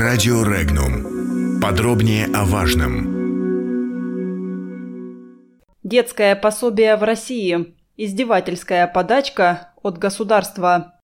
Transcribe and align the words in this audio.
Радио 0.00 0.42
Регнум. 0.44 1.60
Подробнее 1.60 2.24
о 2.32 2.46
важном. 2.46 3.04
Детское 5.82 6.34
пособие 6.36 6.96
в 6.96 7.02
России. 7.02 7.74
Издевательская 7.98 8.86
подачка 8.86 9.74
от 9.82 9.98
государства. 9.98 10.94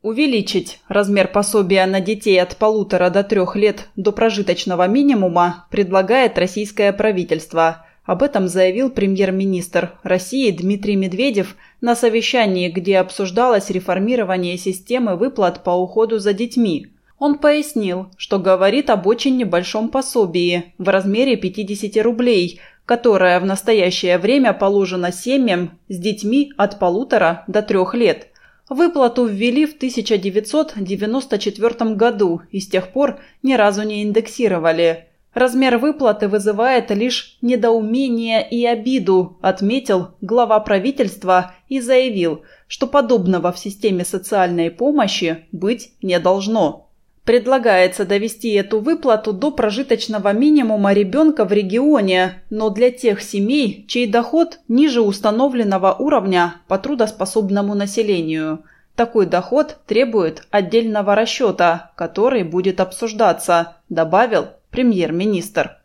Увеличить 0.00 0.80
размер 0.88 1.28
пособия 1.28 1.84
на 1.84 2.00
детей 2.00 2.40
от 2.40 2.56
полутора 2.56 3.10
до 3.10 3.24
трех 3.24 3.54
лет 3.54 3.90
до 3.96 4.12
прожиточного 4.12 4.88
минимума 4.88 5.66
предлагает 5.70 6.38
российское 6.38 6.94
правительство– 6.94 7.84
об 8.04 8.22
этом 8.22 8.46
заявил 8.48 8.90
премьер-министр 8.90 9.92
России 10.02 10.50
Дмитрий 10.50 10.96
Медведев 10.96 11.56
на 11.80 11.94
совещании, 11.94 12.68
где 12.68 12.98
обсуждалось 12.98 13.70
реформирование 13.70 14.58
системы 14.58 15.16
выплат 15.16 15.62
по 15.62 15.70
уходу 15.70 16.18
за 16.18 16.32
детьми. 16.32 16.88
Он 17.18 17.38
пояснил, 17.38 18.08
что 18.16 18.40
говорит 18.40 18.90
об 18.90 19.06
очень 19.06 19.36
небольшом 19.36 19.88
пособии 19.88 20.74
в 20.78 20.88
размере 20.88 21.36
50 21.36 22.02
рублей, 22.02 22.58
которое 22.86 23.38
в 23.38 23.44
настоящее 23.44 24.18
время 24.18 24.52
положено 24.52 25.12
семьям 25.12 25.78
с 25.88 25.96
детьми 25.96 26.52
от 26.56 26.80
полутора 26.80 27.44
до 27.46 27.62
трех 27.62 27.94
лет. 27.94 28.30
Выплату 28.68 29.26
ввели 29.26 29.64
в 29.66 29.76
1994 29.76 31.94
году 31.94 32.42
и 32.50 32.58
с 32.58 32.66
тех 32.66 32.88
пор 32.88 33.20
ни 33.44 33.54
разу 33.54 33.84
не 33.84 34.02
индексировали– 34.02 35.06
Размер 35.34 35.78
выплаты 35.78 36.28
вызывает 36.28 36.90
лишь 36.90 37.38
недоумение 37.40 38.46
и 38.46 38.66
обиду, 38.66 39.38
отметил 39.40 40.10
глава 40.20 40.60
правительства 40.60 41.54
и 41.70 41.80
заявил, 41.80 42.42
что 42.68 42.86
подобного 42.86 43.50
в 43.50 43.58
системе 43.58 44.04
социальной 44.04 44.70
помощи 44.70 45.46
быть 45.50 45.92
не 46.02 46.18
должно. 46.18 46.90
Предлагается 47.24 48.04
довести 48.04 48.52
эту 48.52 48.80
выплату 48.80 49.32
до 49.32 49.52
прожиточного 49.52 50.32
минимума 50.32 50.92
ребенка 50.92 51.44
в 51.44 51.52
регионе, 51.52 52.42
но 52.50 52.68
для 52.68 52.90
тех 52.90 53.22
семей, 53.22 53.86
чей 53.88 54.08
доход 54.08 54.58
ниже 54.68 55.00
установленного 55.00 55.94
уровня 55.94 56.56
по 56.68 56.78
трудоспособному 56.78 57.74
населению. 57.74 58.64
Такой 58.96 59.26
доход 59.26 59.78
требует 59.86 60.46
отдельного 60.50 61.14
расчета, 61.14 61.92
который 61.94 62.42
будет 62.42 62.80
обсуждаться, 62.80 63.76
добавил 63.88 64.48
премьер-министр. 64.72 65.76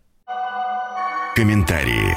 Комментарии. 1.36 2.16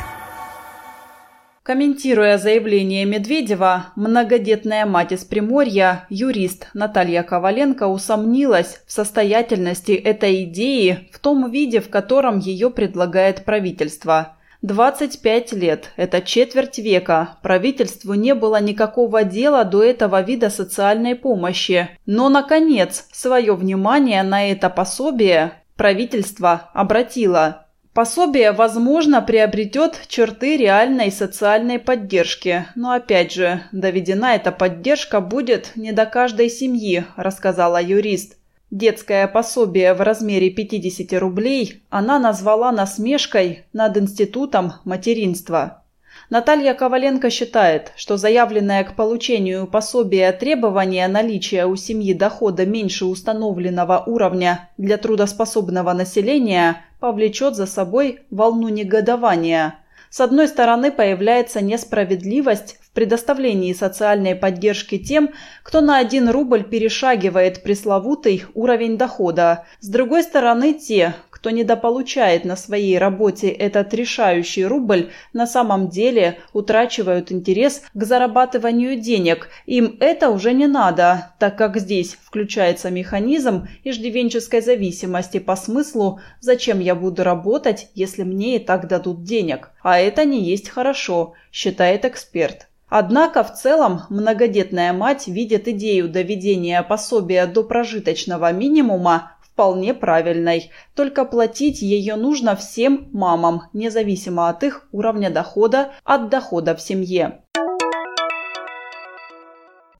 Комментируя 1.64 2.38
заявление 2.38 3.04
Медведева, 3.04 3.86
многодетная 3.96 4.86
мать 4.86 5.10
из 5.10 5.24
Приморья, 5.24 6.06
юрист 6.10 6.68
Наталья 6.72 7.24
Коваленко 7.24 7.88
усомнилась 7.88 8.82
в 8.86 8.92
состоятельности 8.92 9.92
этой 9.92 10.44
идеи 10.44 11.10
в 11.12 11.18
том 11.18 11.50
виде, 11.50 11.80
в 11.80 11.90
котором 11.90 12.38
ее 12.38 12.70
предлагает 12.70 13.44
правительство. 13.44 14.36
25 14.62 15.52
лет– 15.54 15.90
это 15.96 16.20
четверть 16.20 16.78
века. 16.78 17.38
Правительству 17.42 18.14
не 18.14 18.34
было 18.34 18.60
никакого 18.60 19.24
дела 19.24 19.64
до 19.64 19.82
этого 19.82 20.20
вида 20.20 20.50
социальной 20.50 21.16
помощи. 21.16 21.88
Но, 22.04 22.28
наконец, 22.28 23.08
свое 23.10 23.54
внимание 23.54 24.22
на 24.22 24.50
это 24.50 24.68
пособие 24.68 25.59
правительство 25.80 26.68
обратило. 26.74 27.66
Пособие, 27.94 28.52
возможно, 28.52 29.22
приобретет 29.22 29.98
черты 30.08 30.58
реальной 30.58 31.10
социальной 31.10 31.78
поддержки, 31.78 32.66
но 32.74 32.92
опять 32.92 33.32
же, 33.32 33.62
доведена 33.72 34.34
эта 34.34 34.52
поддержка 34.52 35.22
будет 35.22 35.72
не 35.76 35.92
до 35.92 36.04
каждой 36.04 36.50
семьи, 36.50 37.06
рассказала 37.16 37.82
юрист. 37.82 38.36
Детское 38.70 39.26
пособие 39.26 39.94
в 39.94 40.02
размере 40.02 40.50
50 40.50 41.18
рублей 41.18 41.82
она 41.88 42.18
назвала 42.18 42.72
насмешкой 42.72 43.64
над 43.72 43.96
институтом 43.96 44.74
материнства. 44.84 45.84
Наталья 46.28 46.74
Коваленко 46.74 47.30
считает, 47.30 47.92
что 47.96 48.16
заявленное 48.16 48.84
к 48.84 48.94
получению 48.94 49.66
пособия 49.66 50.32
требование 50.32 51.08
наличия 51.08 51.66
у 51.66 51.76
семьи 51.76 52.12
дохода 52.12 52.66
меньше 52.66 53.06
установленного 53.06 54.02
уровня 54.06 54.68
для 54.76 54.98
трудоспособного 54.98 55.92
населения 55.92 56.84
повлечет 57.00 57.56
за 57.56 57.66
собой 57.66 58.20
волну 58.30 58.68
негодования. 58.68 59.76
С 60.10 60.20
одной 60.20 60.48
стороны, 60.48 60.90
появляется 60.90 61.60
несправедливость 61.60 62.78
в 62.82 62.90
предоставлении 62.90 63.72
социальной 63.72 64.34
поддержки 64.34 64.98
тем, 64.98 65.30
кто 65.62 65.80
на 65.80 65.98
1 65.98 66.30
рубль 66.30 66.64
перешагивает 66.64 67.62
пресловутый 67.62 68.44
уровень 68.54 68.98
дохода. 68.98 69.66
С 69.78 69.88
другой 69.88 70.24
стороны, 70.24 70.74
те, 70.74 71.14
кто 71.40 71.48
недополучает 71.48 72.44
на 72.44 72.54
своей 72.54 72.98
работе 72.98 73.48
этот 73.48 73.94
решающий 73.94 74.66
рубль, 74.66 75.08
на 75.32 75.46
самом 75.46 75.88
деле 75.88 76.38
утрачивают 76.52 77.32
интерес 77.32 77.82
к 77.94 78.04
зарабатыванию 78.04 79.00
денег. 79.00 79.48
Им 79.64 79.96
это 80.00 80.28
уже 80.28 80.52
не 80.52 80.66
надо, 80.66 81.32
так 81.38 81.56
как 81.56 81.78
здесь 81.78 82.18
включается 82.22 82.90
механизм 82.90 83.68
иждивенческой 83.84 84.60
зависимости 84.60 85.38
по 85.38 85.56
смыслу 85.56 86.20
«зачем 86.40 86.78
я 86.78 86.94
буду 86.94 87.24
работать, 87.24 87.88
если 87.94 88.22
мне 88.22 88.56
и 88.56 88.58
так 88.58 88.86
дадут 88.86 89.24
денег?» 89.24 89.70
А 89.82 89.98
это 89.98 90.26
не 90.26 90.44
есть 90.44 90.68
хорошо, 90.68 91.32
считает 91.50 92.04
эксперт. 92.04 92.66
Однако 92.90 93.44
в 93.44 93.54
целом 93.54 94.02
многодетная 94.10 94.92
мать 94.92 95.28
видит 95.28 95.68
идею 95.68 96.08
доведения 96.08 96.82
пособия 96.82 97.46
до 97.46 97.62
прожиточного 97.62 98.52
минимума 98.52 99.36
вполне 99.52 99.94
правильной. 99.94 100.70
Только 100.94 101.24
платить 101.24 101.82
ее 101.82 102.16
нужно 102.16 102.56
всем 102.56 103.08
мамам, 103.12 103.62
независимо 103.72 104.48
от 104.48 104.64
их 104.64 104.88
уровня 104.92 105.30
дохода, 105.30 105.92
от 106.04 106.28
дохода 106.28 106.74
в 106.74 106.80
семье. 106.80 107.42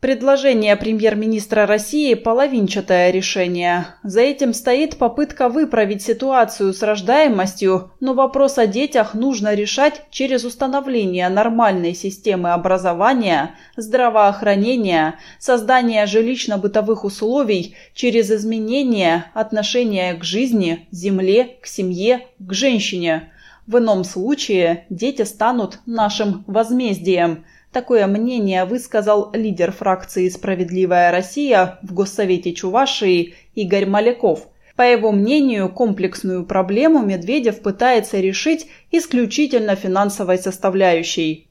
Предложение 0.00 0.77
премьер-министра 0.77 1.66
России– 1.66 2.15
половинчатое 2.15 3.11
решение. 3.11 3.88
За 4.03 4.22
этим 4.22 4.55
стоит 4.55 4.97
попытка 4.97 5.50
выправить 5.50 6.00
ситуацию 6.00 6.72
с 6.72 6.83
рождаемостью, 6.83 7.93
но 8.00 8.15
вопрос 8.15 8.56
о 8.56 8.66
детях 8.66 9.12
нужно 9.12 9.55
решать 9.55 10.05
через 10.10 10.44
установление 10.44 11.28
нормальной 11.28 11.94
системы 11.94 12.53
образования, 12.55 13.56
здравоохранения, 13.77 15.16
создание 15.39 16.06
жилищно-бытовых 16.06 17.05
условий 17.05 17.77
через 17.93 18.31
изменение 18.31 19.27
отношения 19.34 20.15
к 20.15 20.25
жизни, 20.25 20.89
земле, 20.91 21.59
к 21.60 21.66
семье, 21.66 22.27
к 22.39 22.55
женщине. 22.55 23.33
В 23.66 23.77
ином 23.77 24.05
случае 24.05 24.87
дети 24.89 25.25
станут 25.25 25.81
нашим 25.84 26.43
возмездием– 26.47 27.44
Такое 27.72 28.08
мнение 28.08 28.64
высказал 28.64 29.31
лидер 29.32 29.70
фракции 29.70 30.28
«Справедливая 30.28 31.12
Россия» 31.12 31.78
в 31.82 31.94
Госсовете 31.94 32.53
Чувашии 32.53 33.34
Игорь 33.54 33.86
Маляков. 33.86 34.48
По 34.75 34.82
его 34.82 35.12
мнению, 35.12 35.69
комплексную 35.69 36.44
проблему 36.44 37.00
Медведев 37.00 37.60
пытается 37.60 38.19
решить 38.19 38.66
исключительно 38.91 39.76
финансовой 39.76 40.38
составляющей. 40.38 41.48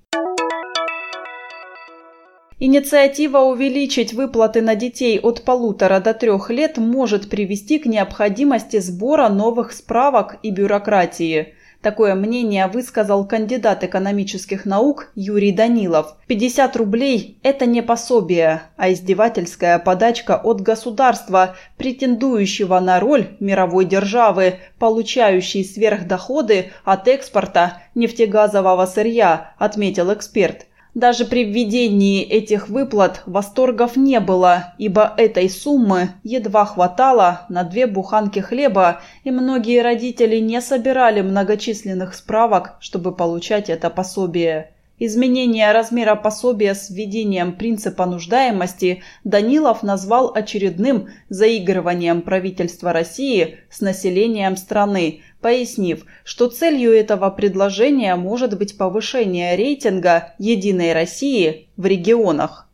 Инициатива 2.62 3.38
увеличить 3.38 4.12
выплаты 4.12 4.62
на 4.62 4.76
детей 4.76 5.22
от 5.22 5.46
полутора 5.46 6.02
до 6.02 6.14
трех 6.14 6.50
лет 6.50 6.78
может 6.78 7.30
привести 7.30 7.80
к 7.80 7.86
необходимости 7.86 8.80
сбора 8.80 9.30
новых 9.30 9.72
справок 9.72 10.36
и 10.44 10.52
бюрократии. 10.52 11.54
Такое 11.82 12.14
мнение 12.14 12.68
высказал 12.68 13.26
кандидат 13.26 13.86
экономических 13.86 14.66
наук 14.66 15.12
Юрий 15.16 15.54
Данилов. 15.54 16.18
50 16.28 16.76
рублей– 16.76 17.40
это 17.44 17.66
не 17.66 17.82
пособие, 17.82 18.64
а 18.76 18.92
издевательская 18.92 19.80
подачка 19.80 20.36
от 20.36 20.60
государства, 20.60 21.56
претендующего 21.78 22.78
на 22.82 23.00
роль 23.00 23.30
мировой 23.40 23.86
державы, 23.86 24.56
получающей 24.78 25.64
сверхдоходы 25.64 26.72
от 26.84 27.08
экспорта 27.08 27.82
нефтегазового 27.96 28.86
сырья, 28.86 29.54
отметил 29.58 30.14
эксперт. 30.14 30.66
Даже 31.00 31.24
при 31.24 31.46
введении 31.46 32.22
этих 32.24 32.68
выплат 32.68 33.22
восторгов 33.26 33.96
не 33.96 34.20
было, 34.20 34.74
ибо 34.78 35.14
этой 35.16 35.50
суммы 35.50 36.10
едва 36.24 36.66
хватало 36.66 37.46
на 37.48 37.64
две 37.64 37.88
буханки 37.88 38.40
хлеба, 38.40 39.00
и 39.24 39.32
многие 39.32 39.82
родители 39.82 40.40
не 40.40 40.60
собирали 40.60 41.22
многочисленных 41.22 42.16
справок, 42.16 42.76
чтобы 42.82 43.16
получать 43.16 43.70
это 43.70 43.90
пособие. 43.90 44.74
Изменение 45.02 45.72
размера 45.72 46.16
пособия 46.16 46.76
с 46.76 46.90
введением 46.90 47.56
принципа 47.56 48.06
нуждаемости 48.06 49.02
Данилов 49.24 49.82
назвал 49.82 50.34
очередным 50.36 51.08
заигрыванием 51.30 52.22
правительства 52.22 52.92
России 52.92 53.60
с 53.70 53.80
населением 53.80 54.58
страны, 54.58 55.22
пояснив, 55.40 56.04
что 56.26 56.50
целью 56.50 56.92
этого 56.92 57.30
предложения 57.30 58.14
может 58.18 58.58
быть 58.58 58.78
повышение 58.78 59.56
рейтинга 59.56 60.34
«Единой 60.38 60.92
России» 60.92 61.70
в 61.78 61.86
регионах. 61.86 62.70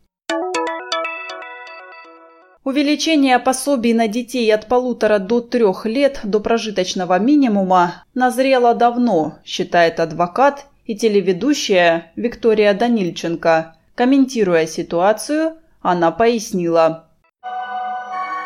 Увеличение 2.63 3.38
пособий 3.38 3.94
на 3.94 4.07
детей 4.07 4.51
от 4.51 4.66
полутора 4.66 5.19
до 5.19 5.42
трех 5.42 5.86
лет 5.86 6.22
до 6.24 6.39
прожиточного 6.39 7.19
минимума 7.19 8.04
назрело 8.16 8.74
давно, 8.74 9.38
считает 9.45 10.00
адвокат 10.00 10.66
и 10.86 10.96
телеведущая 10.96 12.12
Виктория 12.16 12.74
Данильченко. 12.74 13.76
Комментируя 13.96 14.68
ситуацию, 14.68 15.58
она 15.82 16.12
пояснила. 16.12 17.10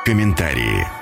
Комментарии 0.06 0.99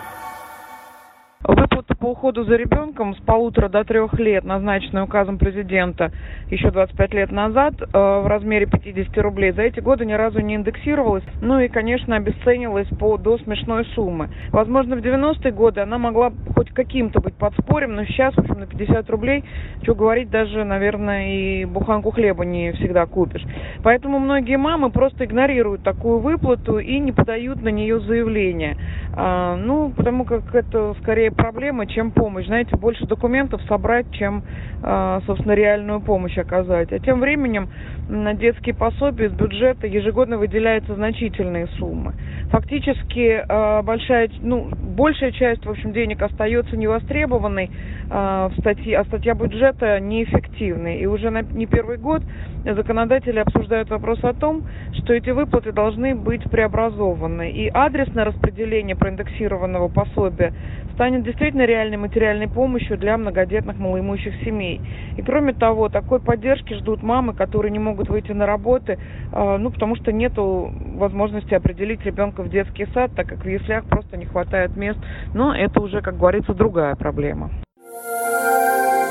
по 2.07 2.11
уходу 2.11 2.45
за 2.45 2.55
ребенком 2.55 3.15
с 3.15 3.17
полутора 3.19 3.67
до 3.67 3.83
трех 3.83 4.13
лет, 4.13 4.45
назначенной 4.45 5.03
указом 5.03 5.37
президента 5.37 6.09
еще 6.49 6.71
25 6.71 7.13
лет 7.13 7.31
назад 7.33 7.73
э, 7.81 7.85
в 7.91 8.27
размере 8.27 8.65
50 8.65 9.17
рублей, 9.17 9.51
за 9.51 9.63
эти 9.63 9.81
годы 9.81 10.05
ни 10.05 10.13
разу 10.13 10.39
не 10.39 10.55
индексировалась, 10.55 11.25
ну 11.41 11.59
и, 11.59 11.67
конечно, 11.67 12.15
обесценилась 12.15 12.87
по 12.97 13.17
до 13.17 13.37
смешной 13.39 13.83
суммы. 13.93 14.29
Возможно, 14.51 14.95
в 14.95 14.99
90-е 14.99 15.51
годы 15.51 15.81
она 15.81 15.97
могла 15.97 16.31
хоть 16.55 16.69
каким-то 16.69 17.19
быть 17.19 17.35
подспорьем, 17.35 17.95
но 17.95 18.05
сейчас, 18.05 18.33
в 18.35 18.39
общем, 18.39 18.59
на 18.59 18.67
50 18.67 19.09
рублей, 19.09 19.43
что 19.83 19.93
говорить, 19.93 20.29
даже, 20.29 20.63
наверное, 20.63 21.33
и 21.33 21.65
буханку 21.65 22.11
хлеба 22.11 22.45
не 22.45 22.71
всегда 22.73 23.05
купишь. 23.05 23.43
Поэтому 23.83 24.19
многие 24.19 24.57
мамы 24.57 24.91
просто 24.91 25.25
игнорируют 25.25 25.83
такую 25.83 26.19
выплату 26.19 26.79
и 26.79 26.99
не 26.99 27.11
подают 27.11 27.61
на 27.61 27.69
нее 27.69 27.99
заявление. 27.99 28.77
А, 29.13 29.57
ну, 29.57 29.89
потому 29.89 30.23
как 30.23 30.55
это 30.55 30.95
скорее 31.01 31.31
проблема, 31.31 31.85
чем 31.97 32.11
помощь. 32.11 32.45
Знаете, 32.45 32.77
больше 32.77 33.07
документов 33.07 33.59
собрать, 33.67 34.05
чем, 34.11 34.43
а, 34.83 35.19
собственно, 35.25 35.53
реальную 35.53 35.99
помощь 35.99 36.37
оказать. 36.37 36.93
А 36.93 36.99
тем 36.99 37.19
временем 37.19 37.69
на 38.07 38.35
детские 38.35 38.75
пособия 38.75 39.25
из 39.25 39.31
бюджета 39.31 39.87
ежегодно 39.87 40.37
выделяются 40.37 40.93
значительные 40.93 41.65
суммы. 41.79 42.13
Фактически 42.51 43.43
а, 43.49 43.81
большая, 43.81 44.29
ну, 44.43 44.69
большая 44.95 45.31
часть, 45.31 45.65
в 45.65 45.69
общем, 45.71 45.91
денег 45.91 46.21
остается 46.21 46.77
невостребованной 46.77 47.71
а, 48.11 48.49
в 48.49 48.59
статье, 48.59 48.99
а 48.99 49.03
статья 49.05 49.33
бюджета 49.33 49.99
неэффективной. 49.99 50.99
И 50.99 51.07
уже 51.07 51.31
на, 51.31 51.41
не 51.41 51.65
первый 51.65 51.97
год 51.97 52.21
законодатели 52.63 53.39
обсуждают 53.39 53.89
вопрос 53.89 54.23
о 54.23 54.33
том, 54.33 54.67
что 54.93 55.13
эти 55.13 55.31
выплаты 55.31 55.71
должны 55.71 56.13
быть 56.13 56.43
преобразованы. 56.43 57.49
И 57.49 57.69
адресное 57.69 58.25
распределение 58.25 58.95
проиндексированного 58.95 59.87
пособия 59.87 60.53
станет 60.97 61.23
действительно 61.23 61.61
реальной 61.65 61.97
материальной 61.97 62.47
помощью 62.47 62.97
для 62.97 63.17
многодетных 63.17 63.77
малоимущих 63.77 64.33
семей. 64.43 64.81
И 65.15 65.21
кроме 65.21 65.53
того, 65.53 65.89
такой 65.89 66.19
поддержки 66.19 66.73
ждут 66.73 67.03
мамы, 67.03 67.35
которые 67.35 67.71
не 67.71 67.77
могут 67.77 68.09
выйти 68.09 68.31
на 68.31 68.47
работы, 68.47 68.97
а, 69.31 69.59
ну, 69.59 69.69
потому 69.69 69.95
что 69.95 70.11
нет 70.11 70.33
возможности 70.35 71.53
определить 71.53 72.03
ребенка 72.03 72.41
в 72.41 72.49
детский 72.49 72.87
сад, 72.95 73.11
так 73.15 73.27
как 73.27 73.45
в 73.45 73.47
яслях 73.47 73.85
просто 73.85 74.17
не 74.17 74.25
хватает 74.25 74.75
мест. 74.75 74.97
Но 75.35 75.55
это 75.55 75.79
уже, 75.81 76.01
как 76.01 76.17
говорится, 76.17 76.55
другая 76.55 76.95
проблема. 76.95 77.51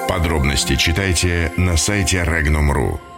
Подробности 0.09 0.75
читайте 0.75 1.53
на 1.57 1.77
сайте 1.77 2.19
Regnum.ru. 2.19 3.16